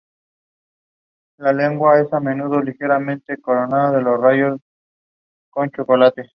[1.37, 4.57] Sin embargo, este hecho reduce la eficiencia del tornillo.